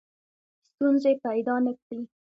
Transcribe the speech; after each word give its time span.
ستونزې 0.69 1.11
پیدا 1.25 1.55
نه 1.65 1.73
کړي. 1.81 1.99